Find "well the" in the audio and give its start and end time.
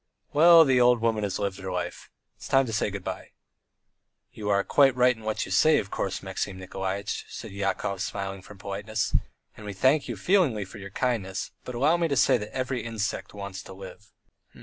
0.33-0.81